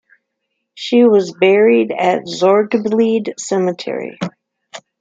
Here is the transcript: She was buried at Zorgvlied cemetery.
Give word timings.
She 0.73 1.03
was 1.03 1.31
buried 1.31 1.91
at 1.91 2.23
Zorgvlied 2.23 3.37
cemetery. 3.39 4.17